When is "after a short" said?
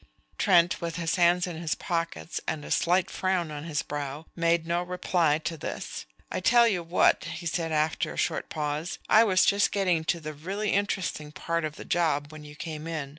7.71-8.49